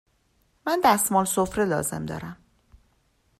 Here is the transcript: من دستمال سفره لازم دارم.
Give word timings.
من 0.67 0.81
دستمال 0.85 1.25
سفره 1.25 1.65
لازم 1.65 2.05
دارم. 2.05 2.37